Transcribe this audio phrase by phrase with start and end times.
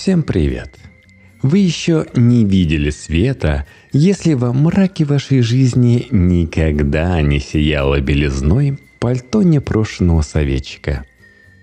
[0.00, 0.78] Всем привет!
[1.42, 9.42] Вы еще не видели света, если во мраке вашей жизни никогда не сияло белизной пальто
[9.42, 11.04] непрошенного советчика.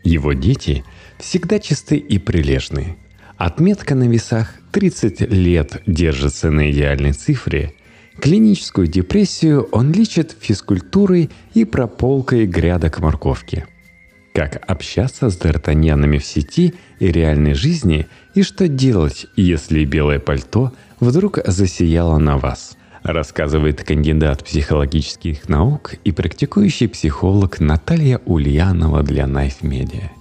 [0.04, 0.84] Его дети
[1.18, 2.96] всегда чисты и прилежны.
[3.38, 7.74] Отметка на весах 30 лет держится на идеальной цифре.
[8.22, 13.66] Клиническую депрессию он лечит физкультурой и прополкой грядок морковки–
[14.38, 20.74] как общаться с д'Артаньянами в сети и реальной жизни, и что делать, если белое пальто
[21.00, 29.64] вдруг засияло на вас, рассказывает кандидат психологических наук и практикующий психолог Наталья Ульянова для Knife
[29.64, 30.12] Media.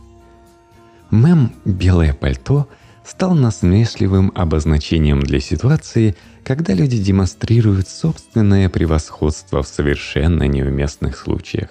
[1.11, 2.71] Мем «белое пальто»
[3.05, 11.69] стал насмешливым обозначением для ситуации, когда люди демонстрируют собственное превосходство в совершенно неуместных случаях.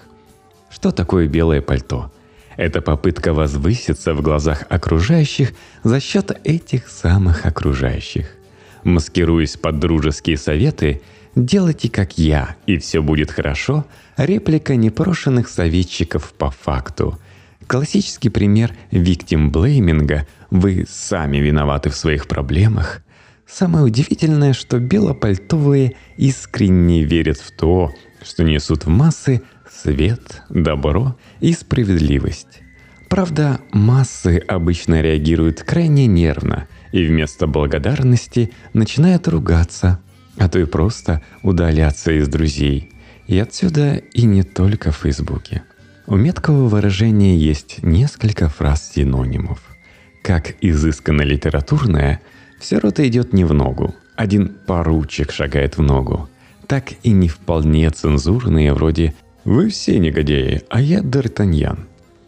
[0.70, 2.12] Что такое белое пальто?
[2.58, 8.36] Это попытка возвыситься в глазах окружающих за счет этих самых окружающих.
[8.84, 11.02] Маскируясь под дружеские советы,
[11.36, 13.86] «делайте как я, и все будет хорошо»—
[14.17, 17.20] реплика непрошенных советчиков по факту.
[17.67, 23.02] Классический пример виктим-блейминга «вы сами виноваты в своих проблемах»
[23.48, 27.92] Самое удивительное, что белопальтовые искренне верят в то,
[28.23, 29.44] что несут в массы
[29.81, 32.62] свет, добро и справедливость.
[33.09, 40.00] Правда, массы обычно реагируют крайне нервно и вместо благодарности начинают ругаться,
[40.38, 42.92] а то и просто удаляться из друзей.
[43.28, 45.64] И отсюда и не только в Фейсбуке.
[46.08, 49.60] У меткого выражения есть несколько фраз-синонимов.
[50.23, 52.22] Как изысканно литературное,
[52.60, 53.95] все рота идет не в ногу.
[54.16, 56.30] Один поручик шагает в ногу.
[56.67, 59.14] Так и не вполне цензурные вроде
[59.46, 61.78] вы все негодяи, а я Д'Артаньян.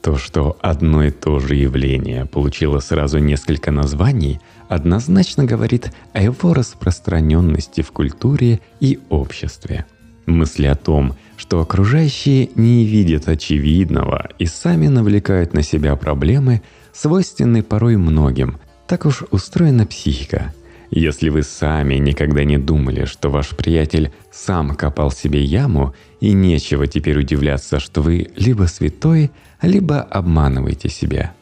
[0.02, 6.54] То, что одно и то же явление получило сразу несколько названий, однозначно говорит о его
[6.54, 9.86] распространенности в культуре и обществе.
[10.28, 16.62] Мысли о том, что окружающие не видят очевидного и сами навлекают на себя проблемы,
[16.94, 18.58] свойственны порой многим.
[18.88, 20.54] Так уж устроена психика–
[20.92, 26.88] если вы сами никогда не думали, что ваш приятель сам копал себе яму, и нечего
[26.88, 29.32] теперь удивляться, что вы либо святой,
[29.62, 31.34] либо обманываете себя.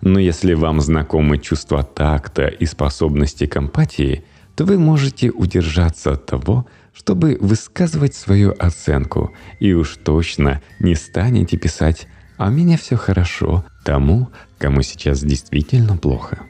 [0.00, 6.26] Но если вам знакомы чувства такта и способности к эмпатии, то вы можете удержаться от
[6.26, 12.96] того, чтобы высказывать свою оценку, и уж точно не станете писать «А у меня все
[12.96, 16.40] хорошо» тому, кому сейчас действительно плохо.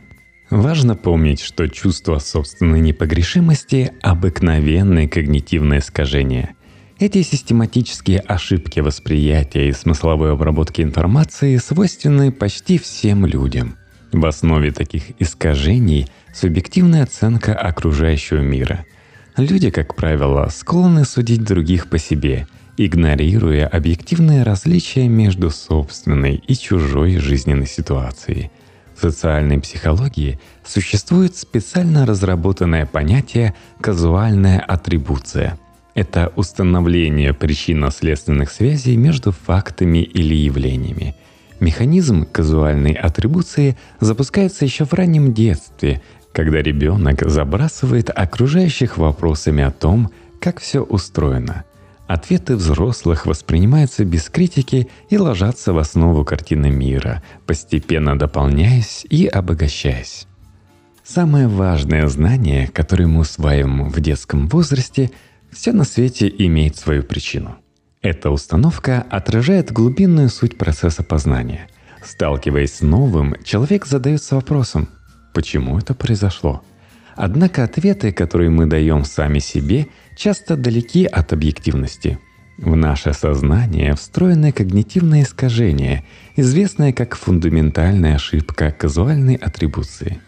[0.50, 6.54] Важно помнить, что чувство собственной непогрешимости– обыкновенное когнитивное искажение.
[6.98, 13.76] Эти систематические ошибки восприятия и смысловой обработки информации свойственны почти всем людям.
[14.10, 18.86] В основе таких искажений– субъективная оценка окружающего мира.
[19.36, 22.46] Люди, как правило, склонны судить других по себе,
[22.78, 28.50] игнорируя объективные различия между собственной и чужой жизненной ситуацией–
[28.98, 35.58] в социальной психологии существует специально разработанное понятие «казуальная атрибуция».
[35.94, 41.14] Это установление причинно-следственных связей между фактами или явлениями.
[41.60, 50.10] Механизм казуальной атрибуции запускается еще в раннем детстве, когда ребенок забрасывает окружающих вопросами о том,
[50.40, 51.64] как все устроено–
[52.08, 60.26] Ответы взрослых воспринимаются без критики и ложатся в основу картины мира, постепенно дополняясь и обогащаясь.
[61.04, 65.10] Самое важное знание, которое мы усваиваем в детском возрасте,
[65.52, 67.58] все на свете имеет свою причину.
[68.00, 71.68] Эта установка отражает глубинную суть процесса познания.
[72.02, 74.88] Сталкиваясь с новым, человек задается вопросом,
[75.34, 76.62] почему это произошло?
[77.20, 82.20] Однако ответы, которые мы даем сами себе, часто далеки от объективности.
[82.58, 86.04] В наше сознание встроены когнитивные искажения,
[86.36, 90.20] известные как фундаментальная ошибка казуальной атрибуции.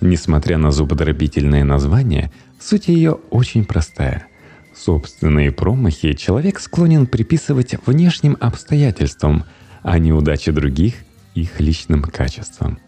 [0.00, 4.26] Несмотря на зубодробительное название, суть ее очень простая.
[4.74, 9.44] Собственные промахи человек склонен приписывать внешним обстоятельствам,
[9.82, 10.94] а неудачи других–
[11.34, 12.78] их личным качествам.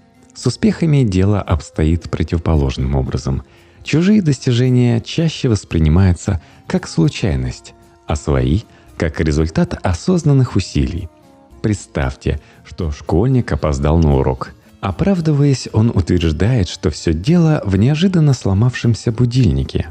[0.41, 3.43] С успехами дело обстоит противоположным образом–
[3.83, 7.75] Чужие достижения чаще воспринимаются как случайность,
[8.07, 8.61] а свои—
[8.97, 11.09] как результат осознанных усилий.
[11.63, 14.53] Представьте, что школьник опоздал на урок.
[14.81, 19.89] Оправдываясь, он утверждает, что все дело в неожиданно сломавшемся будильнике.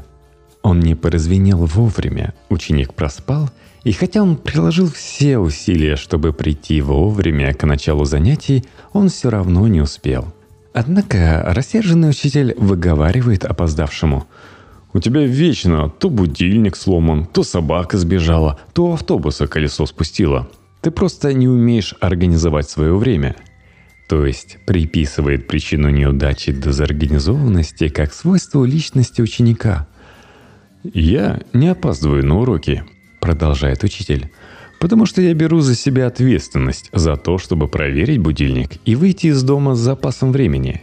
[0.62, 3.50] Он не поразвенел вовремя, ученик проспал,
[3.82, 9.66] и хотя он приложил все усилия, чтобы прийти вовремя к началу занятий, он все равно
[9.66, 10.32] не успел–
[10.72, 14.26] Однако рассерженный учитель выговаривает опоздавшему.
[14.92, 20.48] «У тебя вечно то будильник сломан, то собака сбежала, то автобуса колесо спустило.
[20.80, 23.36] Ты просто не умеешь организовать свое время».
[24.08, 29.86] То есть приписывает причину неудачи дезорганизованности как свойство личности ученика.
[30.82, 32.82] «Я не опаздываю на уроки»,—
[33.20, 34.32] продолжает учитель,
[34.80, 39.42] «потому что я беру за себя ответственность за то, чтобы проверить будильник и выйти из
[39.44, 40.82] дома с запасом времени.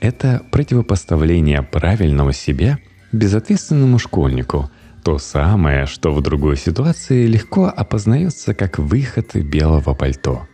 [0.00, 2.78] Это противопоставление правильного себя
[3.12, 4.70] безответственному школьнику,
[5.04, 10.48] то самое, что в другой ситуации легко опознается как выход белого пальто.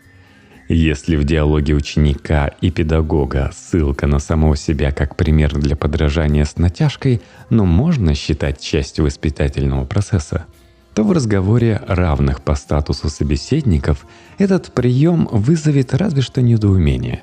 [0.68, 6.56] Если в диалоге ученика и педагога ссылка на самого себя как пример для подражания с
[6.56, 7.20] натяжкой,
[7.50, 10.46] но можно считать частью воспитательного процесса,
[10.94, 14.06] то в разговоре равных по статусу собеседников
[14.38, 17.22] этот прием вызовет разве что недоумение.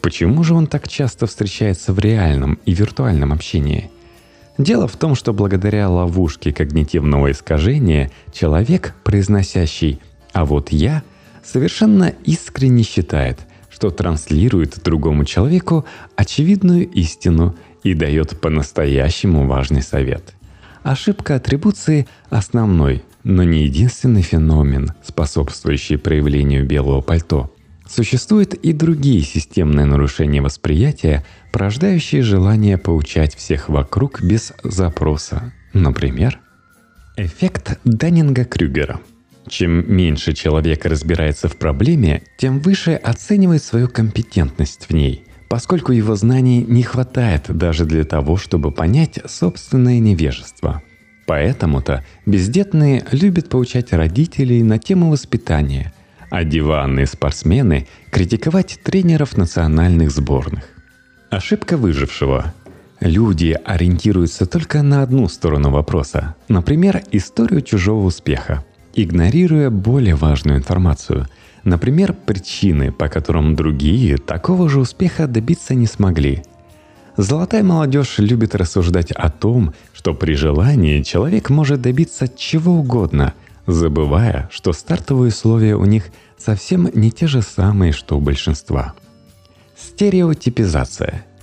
[0.00, 3.90] Почему же он так часто встречается в реальном и виртуальном общении?
[4.56, 10.00] Дело в том, что благодаря ловушке когнитивного искажения человек, произносящий
[10.32, 11.02] «а вот я»,
[11.44, 13.38] совершенно искренне считает,
[13.70, 15.84] что транслирует другому человеку
[16.16, 17.54] очевидную истину
[17.84, 20.34] и дает по-настоящему важный совет.
[20.88, 27.54] Ошибка атрибуции– основной, но не единственный феномен, способствующий проявлению белого пальто.
[27.86, 35.52] Существуют и другие системные нарушения восприятия, порождающие желание поучать всех вокруг без запроса.
[35.74, 36.40] Например,
[37.18, 38.98] эффект Даннинга-Крюгера–
[39.46, 46.14] чем меньше человек разбирается в проблеме, тем выше оценивает свою компетентность в ней, поскольку его
[46.14, 50.82] знаний не хватает даже для того, чтобы понять собственное невежество.
[51.26, 55.92] Поэтому-то бездетные любят поучать родителей на тему воспитания,
[56.30, 60.64] а диванные спортсмены– критиковать тренеров национальных сборных.
[61.30, 62.54] Ошибка выжившего.
[63.00, 68.64] Люди ориентируются только на одну сторону вопроса, например, историю чужого успеха–
[69.02, 71.28] игнорируя более важную информацию,
[71.64, 76.42] например, причины, по которым другие такого же успеха добиться не смогли.
[77.16, 83.34] Золотая молодежь любит рассуждать о том, что при желании человек может добиться чего угодно,
[83.66, 88.94] забывая, что стартовые условия у них совсем не те же самые, что у большинства.
[89.76, 91.24] Стереотипизация–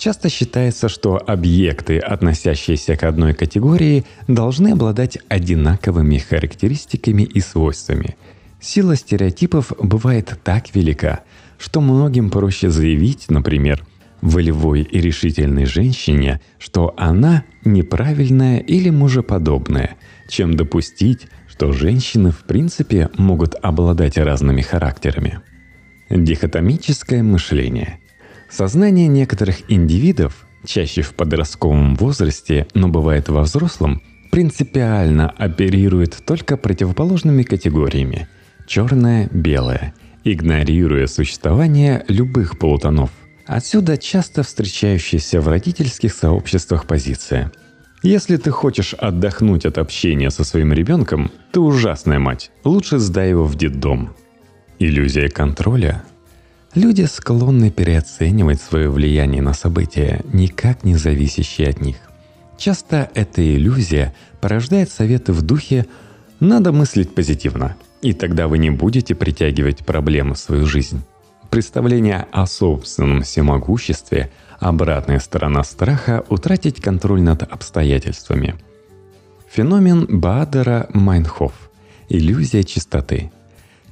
[0.00, 8.16] Часто считается, что объекты, относящиеся к одной категории, должны обладать одинаковыми характеристиками и свойствами.
[8.60, 11.20] Сила стереотипов бывает так велика,
[11.58, 13.84] что многим проще заявить, например,
[14.20, 19.96] волевой и решительной женщине, что она неправильная или мужеподобная,
[20.28, 25.40] чем допустить, что женщины в принципе могут обладать разными характерами.
[26.10, 27.98] Дихотомическое мышление–
[28.50, 34.02] Сознание некоторых индивидов, чаще в подростковом возрасте, но бывает во взрослом,
[34.32, 38.28] принципиально оперирует только противоположными категориями–
[38.70, 43.10] черное-белое, игнорируя существование любых полутонов.
[43.44, 47.50] Отсюда часто встречающаяся в родительских сообществах позиция.
[48.04, 53.44] Если ты хочешь отдохнуть от общения со своим ребенком, ты ужасная мать, лучше сдай его
[53.44, 54.14] в детдом.
[54.78, 56.04] Иллюзия контроля
[56.72, 61.96] Люди склонны переоценивать свое влияние на события, никак не зависящие от них.
[62.56, 65.86] Часто эта иллюзия порождает советы в духе
[66.38, 71.02] «надо мыслить позитивно», и тогда вы не будете притягивать проблемы в свою жизнь.
[71.50, 78.56] Представление о собственном всемогуществе– обратная сторона страха утратить контроль над обстоятельствами.
[79.50, 81.52] Феномен Баадера Майнхоф–
[82.08, 83.32] иллюзия чистоты–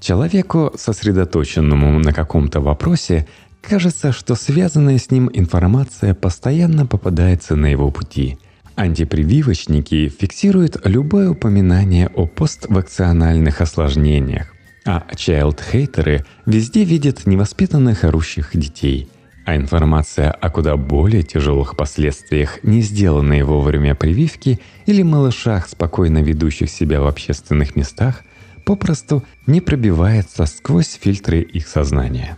[0.01, 3.27] Человеку, сосредоточенному на каком-то вопросе,
[3.61, 8.39] кажется, что связанная с ним информация постоянно попадается на его пути.
[8.79, 14.55] Антипрививочники фиксируют любое упоминание о поствакциональных осложнениях,
[14.87, 19.11] а чайлд-хейтеры везде видят невоспитанных орущих детей–
[19.49, 26.69] а информация о куда более тяжелых последствиях не сделанной вовремя прививки или малышах, спокойно ведущих
[26.69, 28.25] себя в общественных местах,
[28.67, 32.37] попросту не пробивается сквозь фильтры их сознания.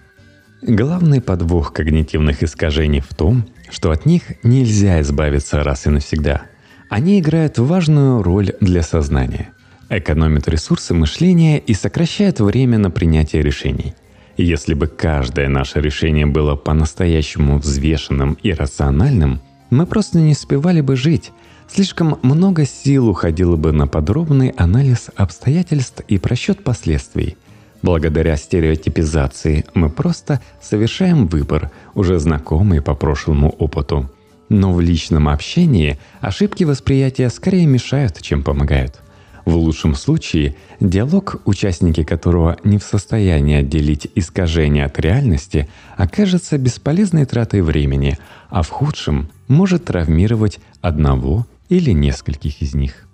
[0.62, 6.42] Главный подвох когнитивных искажений в том, что от них нельзя избавиться раз и навсегда.
[6.88, 9.50] Они играют важную роль для сознания,
[9.88, 13.94] экономят ресурсы мышления и сокращают время на принятие решений.
[14.36, 19.40] Если бы каждое наше решение было по-настоящему взвешенным и рациональным,
[19.70, 21.32] мы просто не успевали бы жить,
[21.72, 27.36] Слишком много сил уходило бы на подробный анализ обстоятельств и просчет последствий.
[27.82, 34.10] Благодаря стереотипизации мы просто совершаем выбор, уже знакомый по прошлому опыту.
[34.50, 39.00] Но в личном общении ошибки восприятия скорее мешают, чем помогают.
[39.46, 47.24] В лучшем случае диалог, участники которого не в состоянии отделить искажение от реальности, окажется бесполезной
[47.24, 48.18] тратой времени,
[48.50, 53.06] а в худшем может травмировать одного или нескольких из них.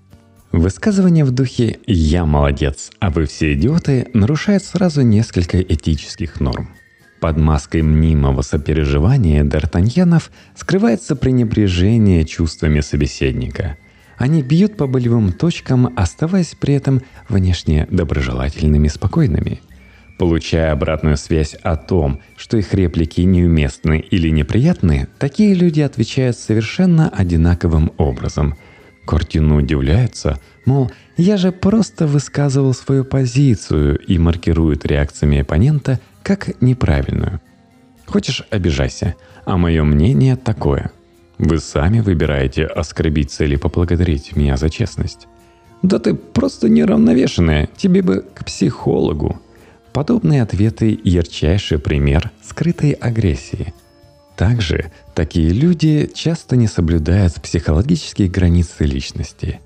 [0.56, 6.70] Высказывание в духе «я молодец, а вы все идиоты» нарушает сразу несколько этических норм.
[7.20, 13.76] Под маской мнимого сопереживания Д'Артаньянов скрывается пренебрежение чувствами собеседника.
[14.16, 19.60] Они бьют по болевым точкам, оставаясь при этом внешне доброжелательными и спокойными.
[20.18, 27.10] Получая обратную связь о том, что их реплики неуместны или неприятны, такие люди отвечают совершенно
[27.10, 28.56] одинаковым образом–
[29.06, 37.40] Кортину удивляется, мол, я же просто высказывал свою позицию и маркирует реакциями оппонента как неправильную.
[38.04, 40.90] Хочешь, обижайся, а мое мнение такое.
[41.38, 45.28] Вы сами выбираете оскорбиться или поблагодарить меня за честность.
[45.82, 49.40] Да ты просто неравновешенная, тебе бы к психологу.
[49.92, 53.72] Подобные ответы– ярчайший пример скрытой агрессии–
[54.36, 59.60] также такие люди часто не соблюдают психологические границы личности.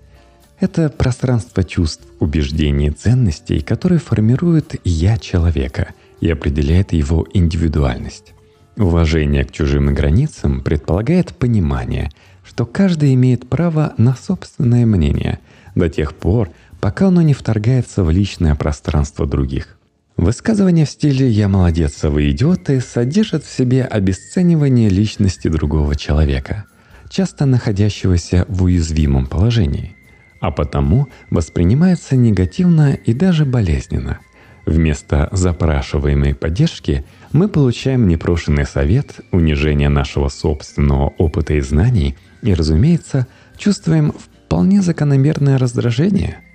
[0.60, 8.34] Это пространство чувств, убеждений ценностей, которые формируют «я» человека и определяет его индивидуальность.
[8.76, 12.10] Уважение к чужим границам предполагает понимание,
[12.44, 15.40] что каждый имеет право на собственное мнение
[15.74, 16.50] до тех пор,
[16.80, 19.79] пока оно не вторгается в личное пространство других.
[20.16, 26.66] Высказывание в стиле «я молодец, а вы идиоты» содержит в себе обесценивание личности другого человека,
[27.08, 29.96] часто находящегося в уязвимом положении,
[30.40, 34.20] а потому воспринимается негативно и даже болезненно.
[34.66, 43.26] Вместо запрашиваемой поддержки мы получаем непрошенный совет, унижение нашего собственного опыта и знаний и, разумеется,
[43.56, 46.40] чувствуем вполне закономерное раздражение–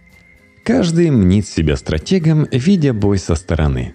[0.66, 3.94] Каждый мнит себя стратегом, видя бой со стороны.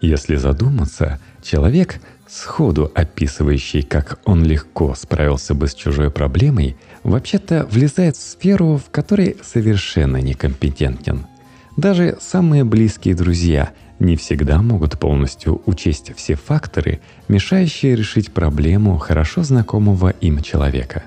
[0.00, 8.16] Если задуматься, человек, сходу описывающий, как он легко справился бы с чужой проблемой, вообще-то влезает
[8.16, 11.26] в сферу, в которой совершенно некомпетентен.
[11.76, 19.42] Даже самые близкие друзья не всегда могут полностью учесть все факторы, мешающие решить проблему хорошо
[19.42, 21.02] знакомого им человека.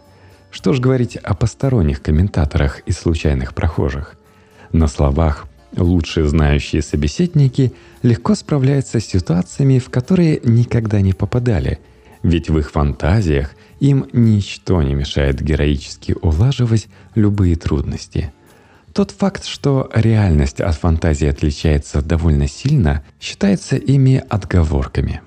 [0.52, 4.16] Что ж говорить о посторонних комментаторах и случайных прохожих–
[4.72, 11.80] на словах лучшие знающие собеседники легко справляются с ситуациями, в которые никогда не попадали,
[12.24, 18.32] ведь в их фантазиях им ничто не мешает героически улаживать любые трудности.
[18.94, 25.22] Тот факт, что реальность от фантазии отличается довольно сильно, считается ими отговорками.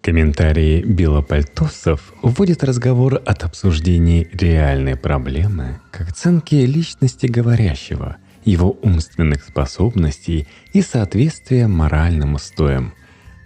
[0.00, 10.46] Комментарии белопальтосов уводят разговор от обсуждения реальной проблемы к оценке личности говорящего– его умственных способностей
[10.72, 12.94] и соответствия моральным устоям.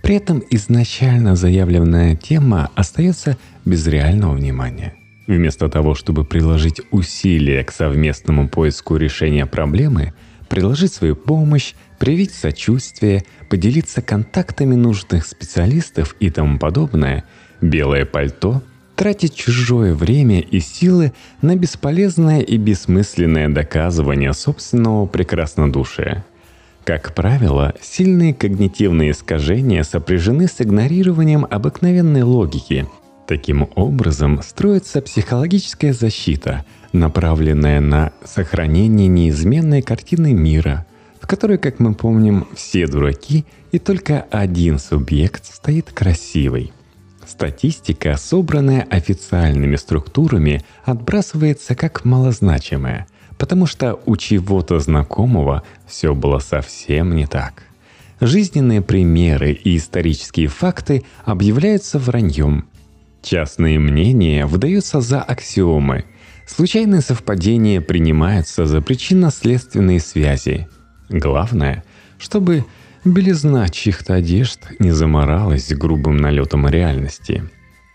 [0.03, 4.95] При этом изначально заявленная тема остается без реального внимания.
[5.27, 10.13] Вместо того, чтобы приложить усилия к совместному поиску решения проблемы,
[10.49, 17.25] предложить свою помощь, привить сочувствие, поделиться контактами нужных специалистов и тому подобное,
[17.63, 18.63] белое пальто–
[18.95, 26.25] тратить чужое время и силы на бесполезное и бессмысленное доказывание собственного прекраснодушия.
[26.85, 32.87] Как правило, сильные когнитивные искажения сопряжены с игнорированием обыкновенной логики.
[33.27, 40.85] Таким образом, строится психологическая защита, направленная на сохранение неизменной картины мира,
[41.23, 46.73] в которой, как мы помним, все дураки и только один субъект стоит красивый–
[47.35, 57.17] Статистика, собранная официальными структурами, отбрасывается как малозначимая, потому что у чего-то знакомого все было совсем
[57.17, 57.64] не так.
[58.21, 62.67] Жизненные примеры и исторические факты объявляются враньем.
[63.21, 66.05] Частные мнения выдаются за аксиомы.
[66.47, 70.69] Случайные совпадения принимаются за причинно-следственные связи.
[71.09, 71.83] Главное,
[72.17, 72.64] чтобы
[73.05, 77.45] Белизна чьих-то одежд не заморалась грубым налетом реальности.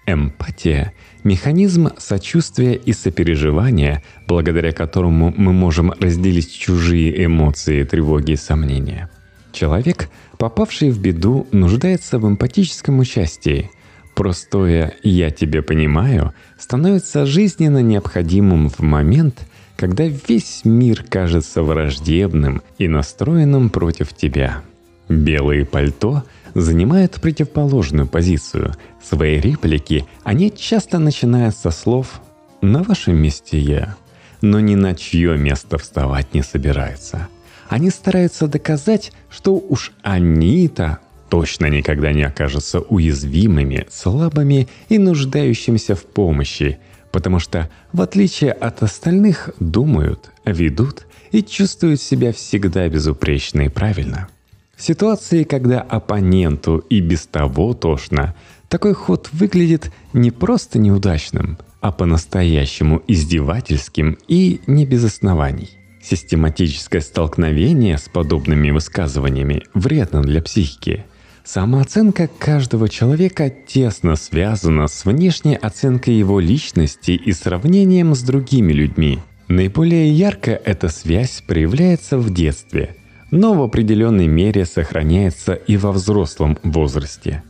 [0.05, 9.09] Эмпатия– механизм сочувствия и сопереживания, благодаря которому мы можем разделить чужие эмоции, тревоги и сомнения.
[9.51, 13.71] Человек, попавший в беду, нуждается в эмпатическом участии.
[14.13, 19.39] Простое «я тебя понимаю» становится жизненно необходимым в момент,
[19.75, 24.61] когда весь мир кажется враждебным и настроенным против тебя–
[25.09, 26.23] Белые пальто
[26.53, 28.75] занимают противоположную позицию.
[29.03, 32.21] Свои реплики они часто начинают со слов
[32.61, 33.95] «на вашем месте я»,
[34.41, 37.27] но ни на чье место вставать не собираются.
[37.67, 40.99] Они стараются доказать, что уж они-то
[41.29, 46.79] точно никогда не окажутся уязвимыми, слабыми и нуждающимися в помощи,
[47.11, 54.29] потому что, в отличие от остальных, думают, ведут и чувствуют себя всегда безупречно и правильно.
[54.79, 58.33] Ситуации, когда оппоненту и без того тошно,
[58.69, 65.69] такой ход выглядит не просто неудачным, а по-настоящему издевательским и не без оснований.
[66.01, 71.05] Систематическое столкновение с подобными высказываниями вредно для психики–
[71.51, 79.17] Самооценка каждого человека тесно связана с внешней оценкой его личности и сравнением с другими людьми.
[79.47, 82.97] Наиболее ярко эта связь проявляется в детстве,
[83.31, 87.43] но в определенной мере сохраняется и во взрослом возрасте.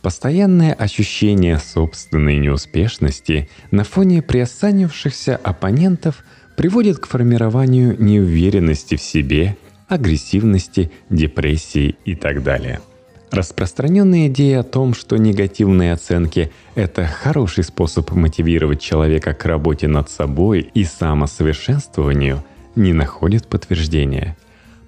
[0.00, 6.24] Постоянное ощущение собственной неуспешности на фоне приосанившихся оппонентов
[6.56, 9.56] приводит к формированию неуверенности в себе,
[9.88, 12.80] агрессивности, депрессии и так далее–
[13.32, 20.10] Распространенная идея о том, что негативные оценки– это хороший способ мотивировать человека к работе над
[20.10, 22.44] собой и самосовершенствованию,
[22.76, 24.36] не находит подтверждения.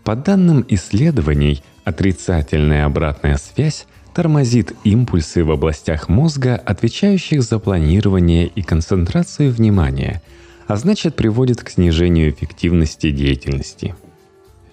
[0.04, 8.62] По данным исследований, отрицательная обратная связь тормозит импульсы в областях мозга, отвечающих за планирование и
[8.62, 10.23] концентрацию внимания,
[10.66, 13.94] а значит приводит к снижению эффективности деятельности.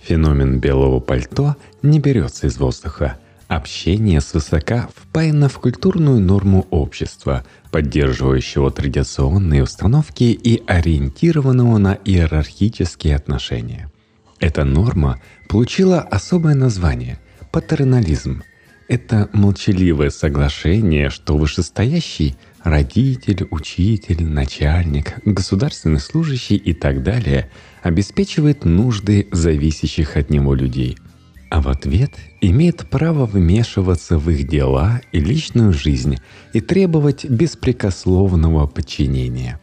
[0.04, 3.18] Феномен белого пальто не берется из воздуха–
[3.52, 13.92] Общение свысока впаяно в культурную норму общества, поддерживающего традиционные установки и ориентированного на иерархические отношения.
[14.42, 17.20] Эта норма получила особое название–
[17.52, 18.42] патернализм.
[18.88, 27.50] Это молчаливое соглашение, что вышестоящий– родитель, учитель, начальник, государственный служащий и так далее–
[27.84, 30.98] обеспечивает нужды зависящих от него людей–
[31.52, 36.18] а в ответ имеет право вмешиваться в их дела и личную жизнь
[36.54, 39.60] и требовать беспрекословного подчинения.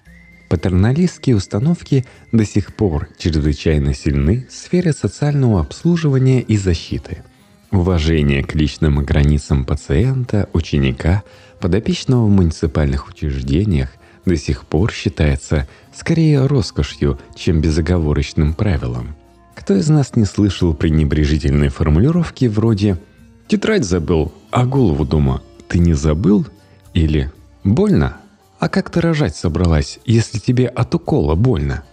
[0.48, 7.22] Патерналистские установки до сих пор чрезвычайно сильны в сфере социального обслуживания и защиты.
[7.70, 11.22] Уважение к личным границам пациента, ученика,
[11.60, 13.90] подопечного в муниципальных учреждениях
[14.24, 19.16] до сих пор считается скорее роскошью, чем безоговорочным правилом.
[19.54, 22.98] Кто из нас не слышал пренебрежительной формулировки вроде
[23.48, 26.46] «Тетрадь забыл, а голову дома ты не забыл?»
[26.94, 27.30] или
[27.64, 28.16] «Больно?
[28.58, 31.84] А как ты рожать собралась, если тебе от укола больно?»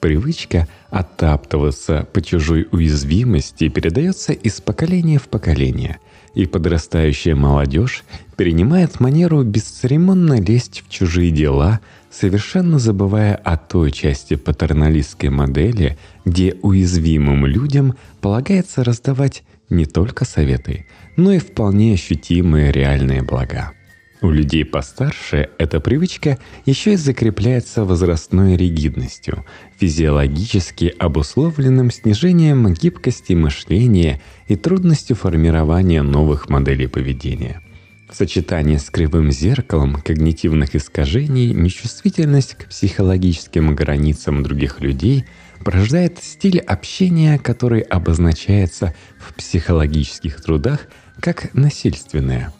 [0.00, 5.98] Привычка оттаптываться по чужой уязвимости передается из поколения в поколение,
[6.34, 8.04] и подрастающая молодежь
[8.36, 16.56] перенимает манеру бесцеремонно лезть в чужие дела– совершенно забывая о той части патерналистской модели, где
[16.62, 23.72] уязвимым людям полагается раздавать не только советы, но и вполне ощутимые реальные блага.
[24.20, 29.44] У людей постарше эта привычка еще и закрепляется возрастной ригидностью,
[29.78, 37.62] физиологически обусловленным снижением гибкости мышления и трудностью формирования новых моделей поведения–
[38.10, 45.26] в сочетании с кривым зеркалом когнитивных искажений нечувствительность к психологическим границам других людей
[45.62, 50.86] порождает стиль общения, который обозначается в психологических трудах
[51.20, 52.52] как насильственное.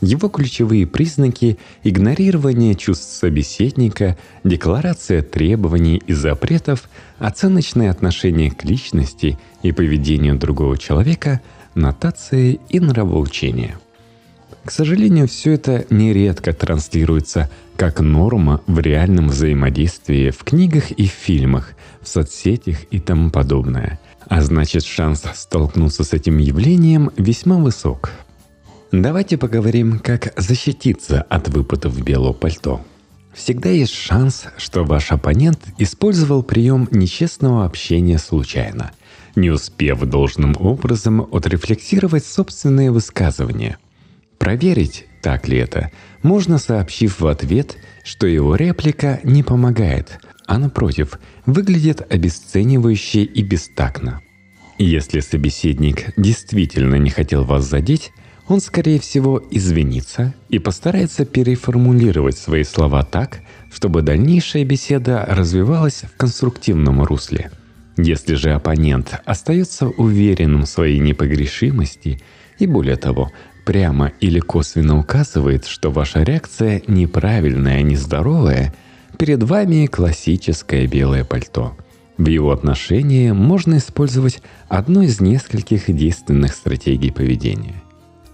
[0.00, 9.72] Его ключевые признаки– игнорирование чувств собеседника, декларация требований и запретов, оценочное отношение к личности и
[9.72, 11.40] поведению другого человека,
[11.74, 13.78] нотации и нравоучения–
[14.66, 21.74] к сожалению, все это нередко транслируется как норма в реальном взаимодействии в книгах и фильмах,
[22.00, 24.00] в соцсетях и тому подобное.
[24.26, 28.10] А значит, шанс столкнуться с этим явлением весьма высок.
[29.02, 32.80] Давайте поговорим, как защититься от выпадов белого пальто.
[33.34, 38.92] Всегда есть шанс, что ваш оппонент использовал прием нечестного общения случайно,
[39.34, 43.78] не успев должным образом отрефлексировать собственные высказывания–
[44.38, 45.90] Проверить, так ли это,
[46.22, 54.20] можно сообщив в ответ, что его реплика не помогает, а напротив, выглядит обесценивающе и бестактно.
[54.78, 58.12] Если собеседник действительно не хотел вас задеть,
[58.48, 63.40] он, скорее всего, извинится и постарается переформулировать свои слова так,
[63.72, 67.50] чтобы дальнейшая беседа развивалась в конструктивном русле.
[67.96, 72.20] Если же оппонент остается уверенным в своей непогрешимости
[72.58, 73.32] и, более того,
[73.64, 78.72] прямо или косвенно указывает, что ваша реакция неправильная, нездоровая,
[79.18, 81.76] перед вами классическое белое пальто.
[82.16, 87.82] В его отношении можно использовать одну из нескольких действенных стратегий поведения.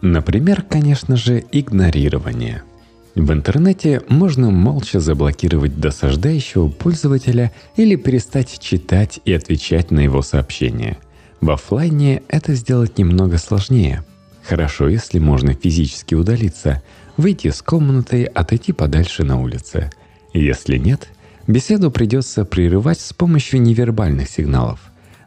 [0.02, 2.62] Например, конечно же, игнорирование–
[3.14, 10.96] в интернете можно молча заблокировать досаждающего пользователя или перестать читать и отвечать на его сообщения.
[11.42, 14.02] В офлайне это сделать немного сложнее.
[14.48, 16.82] Хорошо, если можно физически удалиться,
[17.18, 19.90] выйти из комнаты, отойти подальше на улице.
[20.32, 21.08] Если нет,
[21.46, 24.80] беседу придется прерывать с помощью невербальных сигналов.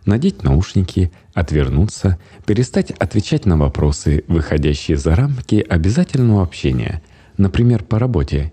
[0.05, 7.01] Надеть наушники, отвернуться, перестать отвечать на вопросы, выходящие за рамки обязательного общения–
[7.37, 8.51] например, по работе.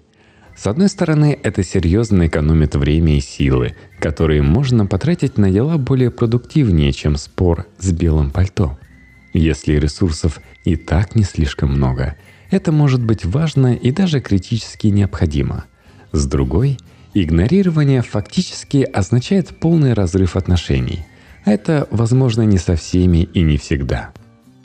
[0.57, 6.11] С одной стороны, это серьезно экономит время и силы, которые можно потратить на дела более
[6.11, 8.79] продуктивнее, чем спор с белым пальто.
[9.33, 12.17] Если ресурсов и так не слишком много,
[12.51, 15.65] это может быть важно и даже критически необходимо.
[16.13, 16.79] С другой,
[17.15, 21.07] игнорирование фактически означает полный разрыв отношений.
[21.45, 24.13] Это возможно не со всеми и не всегда.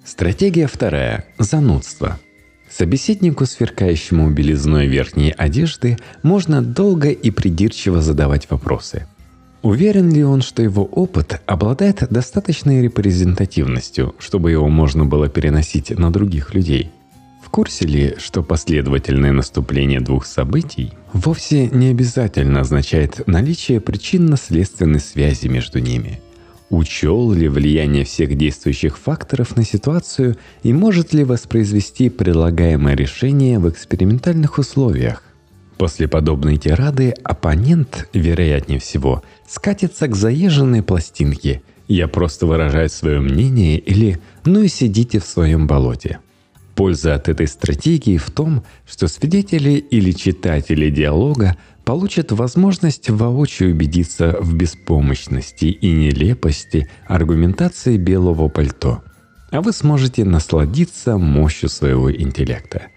[0.03, 2.19] Стратегия вторая– занудство–
[2.69, 9.07] Собеседнику, сверкающему белизной верхней одежды, можно долго и придирчиво задавать вопросы.
[9.61, 16.11] Уверен ли он, что его опыт обладает достаточной репрезентативностью, чтобы его можно было переносить на
[16.11, 16.91] других людей?
[17.43, 25.47] В курсе ли, что последовательное наступление двух событий вовсе не обязательно означает наличие причинно-следственной связи
[25.47, 26.19] между ними–
[26.69, 33.69] Учел ли влияние всех действующих факторов на ситуацию и может ли воспроизвести предлагаемое решение в
[33.69, 35.23] экспериментальных условиях?
[35.77, 43.79] После подобной тирады оппонент, вероятнее всего, скатится к заезженной пластинке «Я просто выражаю свое мнение»
[43.79, 46.19] или «Ну и сидите в своем болоте».
[46.75, 51.55] Польза от этой стратегии в том, что свидетели или читатели диалога
[51.87, 59.05] получат возможность воочию убедиться в беспомощности и нелепости аргументации белого пальто,
[59.51, 62.87] а вы сможете насладиться мощью своего интеллекта.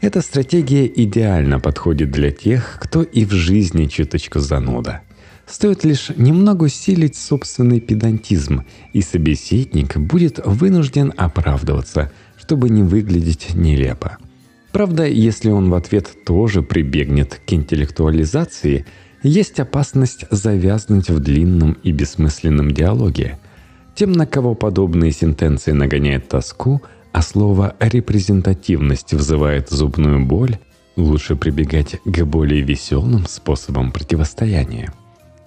[0.00, 5.02] Эта стратегия идеально подходит для тех, кто и в жизни чуточку зануда.
[5.46, 14.16] Стоит лишь немного усилить собственный педантизм, и собеседник будет вынужден оправдываться, чтобы не выглядеть нелепо.
[14.78, 18.86] Правда, если он в ответ тоже прибегнет к интеллектуализации,
[19.24, 23.40] есть опасность завязнуть в длинном и бессмысленном диалоге.
[23.96, 30.58] Тем, на кого подобные сентенции нагоняют тоску, а слово «репрезентативность» вызывает зубную боль,
[30.94, 34.94] лучше прибегать к более веселым способам противостояния.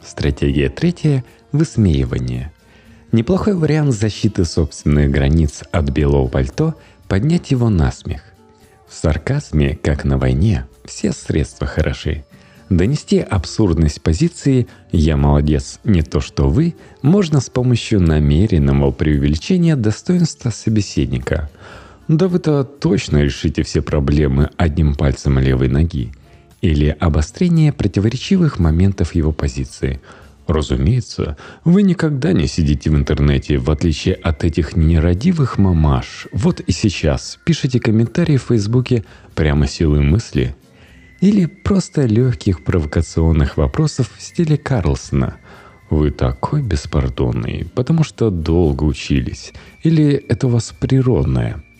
[0.06, 2.52] Стратегия третья– высмеивание.
[3.14, 6.76] Неплохой вариант защиты собственных границ от белого пальто–
[7.08, 8.31] поднять его на смех.
[8.92, 12.26] В сарказме, как на войне, все средства хороши.
[12.70, 20.50] Донести абсурдность позиции «я молодец, не то что вы» можно с помощью намеренного преувеличения достоинства
[20.50, 21.50] собеседника.
[22.10, 26.12] Да вы-то точно решите все проблемы одним пальцем левой ноги.
[26.62, 30.02] Или обострение противоречивых моментов его позиции–
[30.52, 36.28] Разумеется, вы никогда не сидите в интернете, в отличие от этих нерадивых мамаш.
[36.34, 40.56] Вот и сейчас пишите комментарии в Фейсбуке прямо силой мысли.
[41.22, 45.38] Или просто легких провокационных вопросов в стиле Карлсона.
[45.90, 49.54] Вы такой беспардонный, потому что долго учились.
[49.84, 51.64] Или это у вас природное–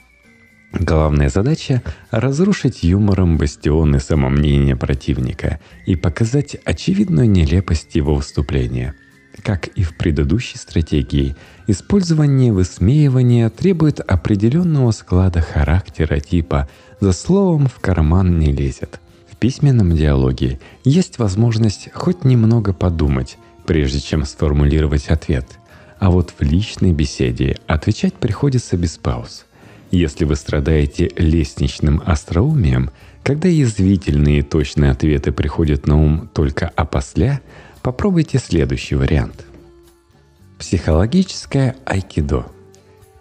[0.74, 8.96] Главная задача— разрушить юмором бастионы самомнения противника и показать очевидную нелепость его выступления.
[9.44, 11.36] Как и в предыдущей стратегии,
[11.68, 16.70] использование высмеивания требует определенного склада характера типа
[17.02, 19.02] «за словом в карман не лезет».
[19.30, 25.48] В письменном диалоге есть возможность хоть немного подумать, прежде чем сформулировать ответ.
[26.00, 29.46] А вот в личной беседе отвечать приходится без пауз–
[29.92, 32.92] если вы страдаете лестничным остроумием,
[33.24, 37.42] когда язвительные и точные ответы приходят на ум только опосля,
[37.82, 39.46] попробуйте следующий вариант.
[40.58, 42.46] Психологическое айкидо.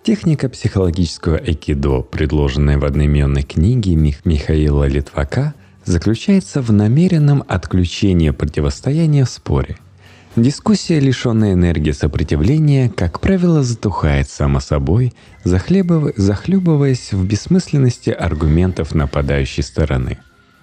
[0.02, 5.54] Техника психологического айкидо, предложенная в одноименной книге Михаила Литвака,
[5.85, 9.76] заключается в намеренном отключении противостояния в споре–
[10.36, 15.12] Дискуссия, лишенная энергии сопротивления, как правило, затухает само собой,
[15.44, 20.18] захлебываясь в бессмысленности аргументов нападающей стороны.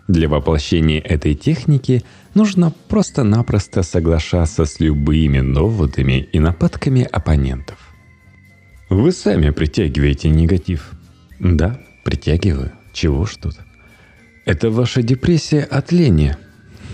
[0.08, 7.78] Для воплощения этой техники нужно просто-напросто соглашаться с любыми доводами и нападками оппонентов.
[8.90, 10.92] Вы сами притягиваете негатив.
[11.40, 12.72] Да, притягиваю.
[12.94, 13.58] Чего ж тут?
[14.46, 16.38] Это ваша депрессия от лени.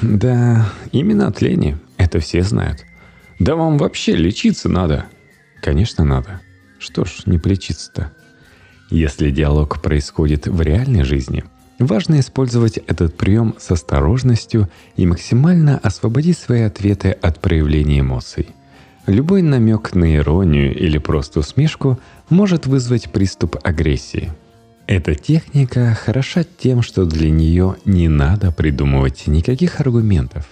[0.02, 1.78] Да, именно от лени.
[1.98, 2.86] Это все знают.
[3.40, 5.06] Да вам вообще лечиться надо.
[5.62, 6.42] Конечно, надо.
[6.80, 8.12] Что ж, не полечиться-то.
[8.90, 11.44] Если диалог происходит в реальной жизни,
[11.80, 18.48] важно использовать этот прием с осторожностью и максимально освободить свои ответы от проявления эмоций.
[19.08, 24.32] Любой намек на иронию или просто усмешку может вызвать приступ агрессии.
[24.88, 30.48] Эта техника хороша тем, что для нее не надо придумывать никаких аргументов.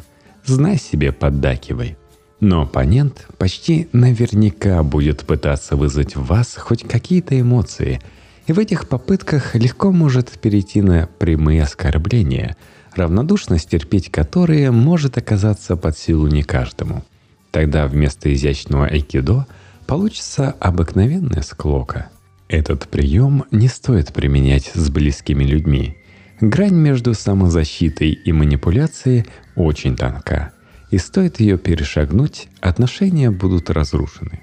[0.45, 1.97] Знай себе, поддакивай.
[2.39, 8.01] Но оппонент почти наверняка будет пытаться вызвать в вас хоть какие-то эмоции,
[8.47, 12.57] и в этих попытках легко может перейти на прямые оскорбления,
[12.95, 17.03] равнодушность терпеть которые может оказаться под силу не каждому.
[17.51, 19.45] Тогда вместо изящного айкидо
[19.85, 22.09] получится обыкновенная склока.
[22.47, 25.97] Этот прием не стоит применять с близкими людьми.
[26.41, 29.25] Грань между самозащитой и манипуляцией
[29.55, 30.51] очень тонка–
[30.91, 34.41] и стоит ее перешагнуть, отношения будут разрушены.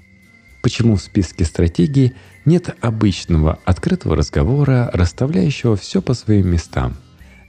[0.61, 6.95] Почему в списке стратегий нет обычного открытого разговора, расставляющего все по своим местам?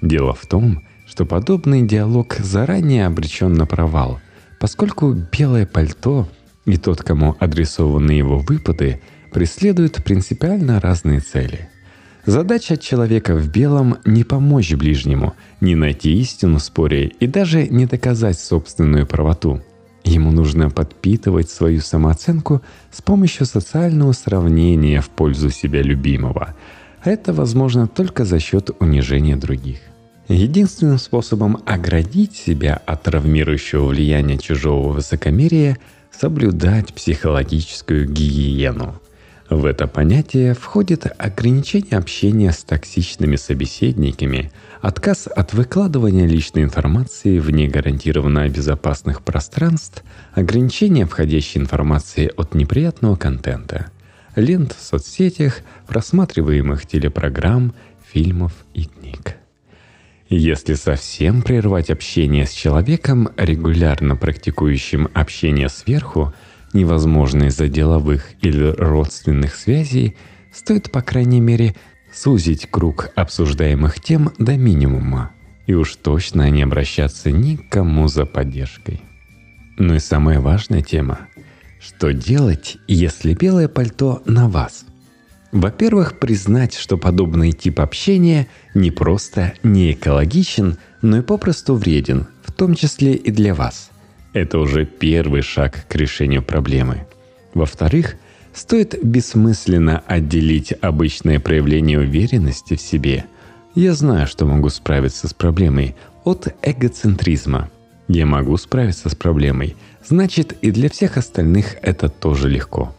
[0.00, 4.20] Дело в том, что подобный диалог заранее обречен на провал,
[4.60, 6.28] поскольку белое пальто
[6.66, 9.00] и тот, кому адресованы его выпады,
[9.32, 11.68] преследуют принципиально разные цели–
[12.26, 17.86] Задача человека в белом— не помочь ближнему, не найти истину в споре и даже не
[17.86, 19.60] доказать собственную правоту.
[20.04, 26.54] Ему нужно подпитывать свою самооценку с помощью социального сравнения в пользу себя любимого.
[27.04, 29.78] Это возможно только за счет унижения других.
[30.28, 35.78] Единственным способом оградить себя от травмирующего влияния чужого высокомерия—
[36.10, 38.94] соблюдать психологическую гигиену—
[39.50, 47.50] в это понятие входит ограничение общения с токсичными собеседниками, отказ от выкладывания личной информации в
[47.50, 53.90] негарантированно безопасных пространств, ограничение входящей информации от неприятного контента,
[54.36, 57.74] лент в соцсетях, просматриваемых телепрограмм,
[58.12, 59.36] фильмов и книг.
[60.28, 66.32] Если совсем прервать общение с человеком, регулярно практикующим общение сверху–
[66.72, 70.16] невозможно из-за деловых или родственных связей,
[70.52, 71.74] стоит, по крайней мере,
[72.12, 75.32] сузить круг обсуждаемых тем до минимума
[75.66, 79.00] и уж точно не обращаться никому за поддержкой.
[79.78, 81.20] Ну и самая важная тема–
[81.80, 84.84] что делать, если белое пальто на вас?
[85.50, 92.52] Во-первых, признать, что подобный тип общения не просто не экологичен, но и попросту вреден, в
[92.52, 93.90] том числе и для вас.
[94.32, 97.06] Это уже первый шаг к решению проблемы.
[97.54, 98.16] Во-вторых,
[98.52, 103.24] стоит бессмысленно отделить обычное проявление уверенности в себе
[103.74, 107.70] «я знаю, что могу справиться с проблемой» от эгоцентризма.
[108.08, 112.94] «Я могу справиться с проблемой», значит и для всех остальных это тоже легко.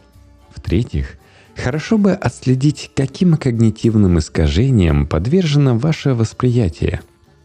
[0.54, 1.18] В-третьих,
[1.56, 7.00] хорошо бы отследить, каким когнитивным искажениям подвержено ваше восприятие.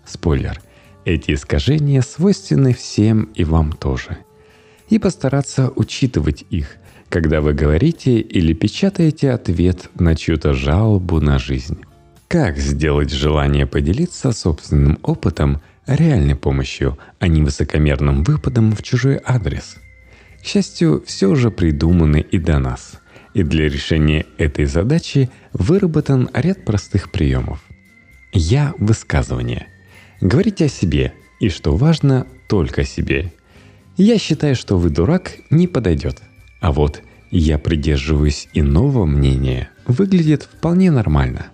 [0.06, 0.62] Спойлер,
[1.08, 4.18] эти искажения свойственны всем и вам тоже.
[4.90, 6.76] И постараться учитывать их,
[7.08, 11.80] когда вы говорите или печатаете ответ на чью-то жалобу на жизнь.
[12.28, 19.78] Как сделать желание поделиться собственным опытом реальной помощью, а не высокомерным выпадом в чужой адрес?
[20.42, 23.00] К счастью, все уже придумано и до нас.
[23.34, 27.64] И для решения этой задачи выработан ряд простых приемов.
[28.34, 29.68] Я– высказывание–
[30.22, 33.32] Говорите о себе, и что важно, только о себе.
[33.98, 36.22] Я считаю, что вы дурак не подойдет.
[36.60, 41.48] А вот я придерживаюсь иного мнения выглядит вполне нормально.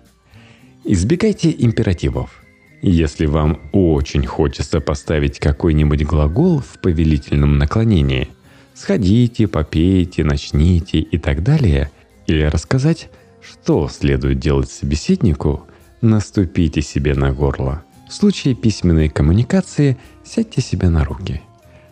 [0.84, 2.42] Избегайте императивов.
[2.82, 8.28] Если вам очень хочется поставить какой-нибудь глагол в повелительном наклонении,
[8.74, 11.90] сходите, попейте, начните и так далее,
[12.26, 13.08] или рассказать,
[13.40, 15.66] что следует делать собеседнику,
[16.02, 21.40] наступите себе на горло– в случае письменной коммуникации сядьте себе на руки.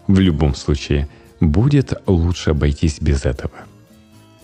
[0.06, 1.08] В любом случае,
[1.40, 3.52] будет лучше обойтись без этого.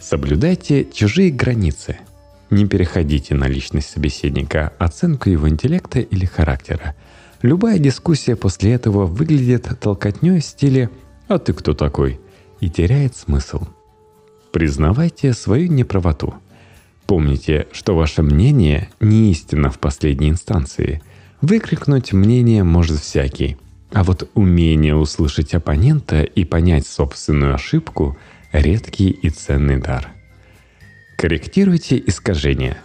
[0.00, 1.98] Соблюдайте чужие границы.
[2.50, 6.94] Не переходите на личность собеседника, оценку его интеллекта или характера.
[7.42, 10.90] Любая дискуссия после этого выглядит толкотней в стиле
[11.28, 12.20] «А ты кто такой?»
[12.61, 13.66] и теряет смысл.
[14.50, 16.35] Признавайте свою неправоту.
[17.07, 21.02] Помните, что ваше мнение не истина в последней инстанции–
[21.40, 23.57] Выкрикнуть мнение может всякий.
[23.92, 28.18] А вот умение услышать оппонента и понять собственную ошибку–
[28.53, 30.09] редкий и ценный дар.
[31.16, 32.79] Корректируйте искажения.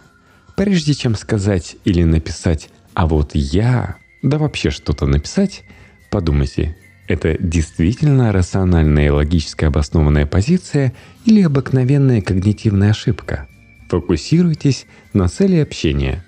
[0.56, 5.64] Прежде чем сказать или написать «а вот я», да вообще что-то написать,
[6.12, 10.94] подумайте, это действительно рациональная и логически обоснованная позиция
[11.26, 13.48] или обыкновенная когнитивная ошибка?
[13.90, 16.24] Фокусируйтесь на цели общения.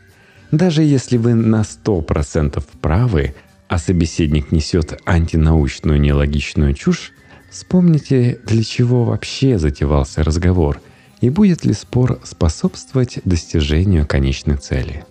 [0.52, 3.34] Даже если вы на 100% правы,
[3.68, 7.12] а собеседник несет антинаучную нелогичную чушь,
[7.50, 10.82] вспомните, для чего вообще затевался разговор
[11.22, 15.06] и будет ли спор способствовать достижению конечной цели.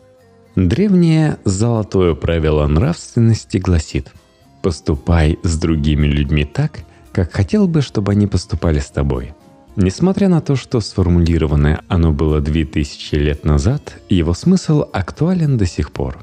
[0.54, 4.12] Древнее золотое правило нравственности гласит–
[4.64, 6.80] Поступай с другими людьми так,
[7.12, 9.34] как хотел бы, чтобы они поступали с тобой.
[9.76, 15.90] Несмотря на то, что сформулированное оно было 2000 лет назад, его смысл актуален до сих
[15.90, 16.18] пор.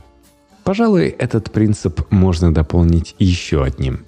[0.64, 4.06] Пожалуй, этот принцип можно дополнить еще одним.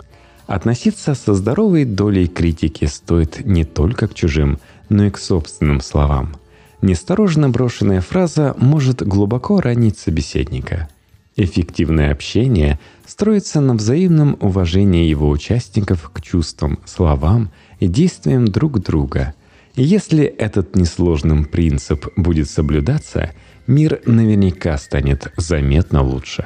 [0.47, 6.35] Относиться со здоровой долей критики стоит не только к чужим, но и к собственным словам.
[6.81, 10.87] Несторожно брошенная фраза может глубоко ранить собеседника–
[11.35, 17.49] Эффективное общение строится на взаимном уважении его участников к чувствам, словам
[17.83, 19.33] и действиям друг друга.
[19.75, 23.31] Если этот несложным принцип будет соблюдаться,
[23.67, 26.45] мир наверняка станет заметно лучше.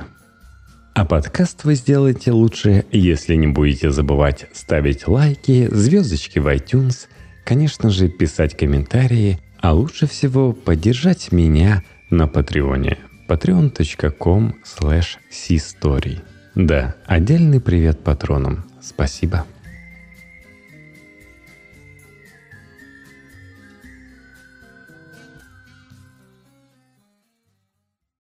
[0.94, 7.08] А подкаст вы сделаете лучше, если не будете забывать ставить лайки, звездочки в iTunes,
[7.46, 12.98] конечно же, писать комментарии, а лучше всего поддержать меня на Патреоне
[13.28, 15.18] patreon.com slash
[16.56, 18.66] Да, отдельный привет патронам.
[18.82, 19.46] Спасибо.